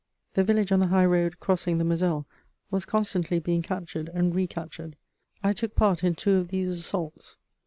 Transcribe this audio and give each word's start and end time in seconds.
The 0.33 0.43
village 0.43 0.71
on 0.71 0.79
the 0.79 0.87
high 0.87 1.05
road 1.05 1.39
crossing 1.39 1.77
the 1.77 1.83
Moselle 1.83 2.25
was 2.71 2.85
constantly 2.87 3.37
being 3.37 3.61
captured 3.61 4.09
and 4.11 4.33
recaptured. 4.33 4.95
I 5.43 5.53
took 5.53 5.75
part 5.75 6.03
in 6.03 6.15
two 6.15 6.37
of 6.37 6.47
these 6.47 6.71
assaults. 6.79 7.37